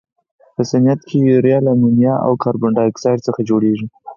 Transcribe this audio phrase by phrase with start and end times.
[0.55, 3.87] په صنعت کې یوریا له امونیا او کاربن ډای اکسایډ څخه جوړیږي.